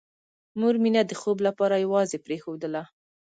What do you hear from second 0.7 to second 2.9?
مينه د خوب لپاره یوازې پرېښودله